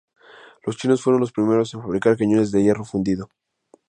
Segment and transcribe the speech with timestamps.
[0.65, 3.29] Los chinos fueron los primeros en fabricar cañones de hierro fundido.